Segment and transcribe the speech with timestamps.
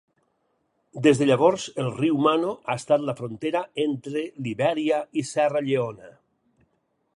[1.07, 6.13] Des de llavors, el riu Mano ha estat la frontera entre Libèria i Serra Lleona.